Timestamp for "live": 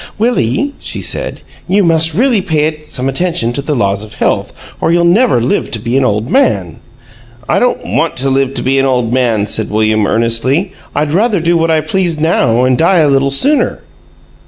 5.39-5.69, 8.31-8.55